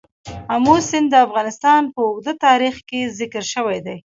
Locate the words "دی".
3.85-3.97